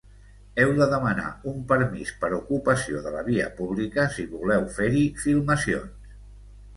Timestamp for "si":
4.15-4.25